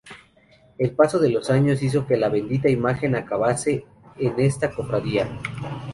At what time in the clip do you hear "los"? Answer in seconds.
1.29-1.51